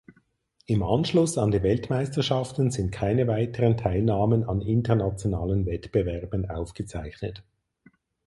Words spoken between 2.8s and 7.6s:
keine weiteren Teilnahmen an internationalen Wettbewerben aufgezeichnet.